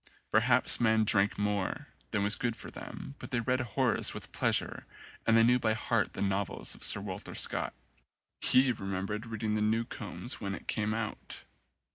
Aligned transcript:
Perhaps 0.31 0.79
men 0.79 1.03
drank 1.03 1.37
more 1.37 1.89
than 2.09 2.23
was 2.23 2.35
good 2.35 2.55
for 2.55 2.71
them, 2.71 3.13
but 3.19 3.29
they 3.29 3.39
read 3.39 3.59
Horace 3.59 4.09
for 4.09 4.19
pleasure 4.21 4.87
and 5.27 5.37
they 5.37 5.43
knew 5.43 5.59
by 5.59 5.73
heart 5.73 6.13
the 6.13 6.23
novels 6.23 6.73
of 6.73 6.83
Sir 6.83 6.99
Walter 6.99 7.35
Scott. 7.35 7.75
He 8.39 8.71
remembered 8.71 9.27
reading 9.27 9.53
The 9.53 9.61
Newcomes 9.61 10.41
when 10.41 10.55
it 10.55 10.67
came 10.67 10.95
out. 10.95 11.43